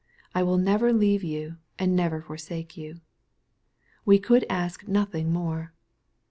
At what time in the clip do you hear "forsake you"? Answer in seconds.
2.23-3.01